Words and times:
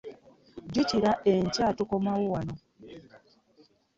Jjukira 0.67 1.11
enkya 1.31 1.67
tukomawo 1.77 2.25
wano. 2.33 2.55